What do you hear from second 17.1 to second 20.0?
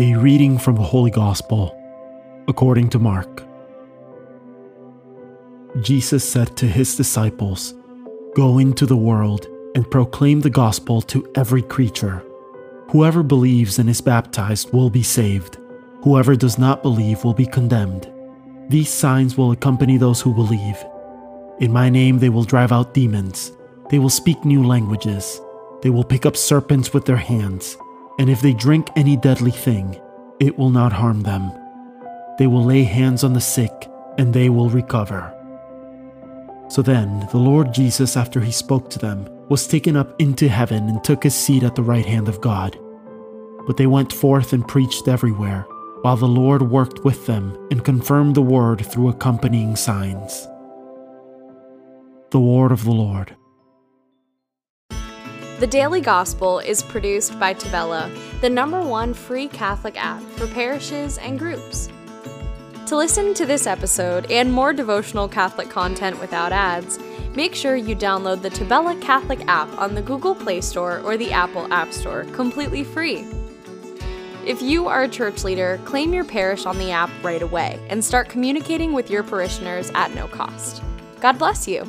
will be condemned. These signs will accompany